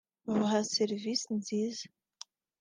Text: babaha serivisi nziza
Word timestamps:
babaha 0.27 0.59
serivisi 0.75 1.29
nziza 1.39 1.85